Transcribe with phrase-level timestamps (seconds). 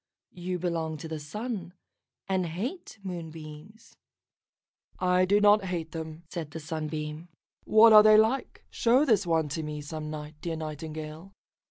[0.33, 1.75] You belong to the Sun,
[2.27, 3.97] and hate Moonbeams."
[4.97, 7.27] "I do not hate them," said the Sunbeam.
[7.65, 8.65] "What are they like?
[8.71, 11.33] Show this one to me some night, dear Nightingale."